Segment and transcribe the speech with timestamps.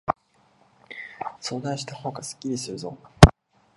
[1.39, 2.97] 相談したほうがすっきりするぞ。